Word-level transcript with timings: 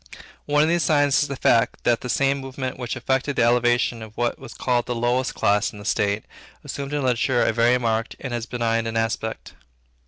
One 0.47 0.63
of 0.63 0.67
these 0.67 0.81
signs 0.81 1.21
is 1.21 1.27
the 1.27 1.35
fact, 1.35 1.83
that 1.83 2.01
the 2.01 2.09
same 2.09 2.39
movement 2.39 2.79
which 2.79 2.97
effected 2.97 3.35
the 3.35 3.43
elevation 3.43 4.01
of 4.01 4.17
what 4.17 4.39
was 4.39 4.55
called 4.55 4.87
the 4.87 4.95
lowest 4.95 5.35
class 5.35 5.71
in 5.71 5.77
the 5.77 5.85
state, 5.85 6.23
assumed 6.63 6.91
in 6.91 7.03
literature 7.03 7.43
a 7.43 7.53
very 7.53 7.77
marked 7.77 8.15
and 8.19 8.33
as 8.33 8.47
benign 8.47 8.87
an 8.87 8.97
aspect. 8.97 9.53